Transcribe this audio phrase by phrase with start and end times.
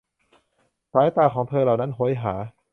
[0.91, 2.33] สายตาของเธอเหล่านั้นโหยหา!